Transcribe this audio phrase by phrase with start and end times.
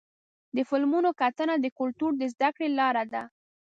[0.55, 3.23] د فلمونو کتنه د کلتور د زدهکړې لاره ده.